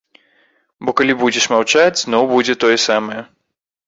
[0.85, 3.19] Бо калі будзеш маўчаць, зноў будзе тое самае.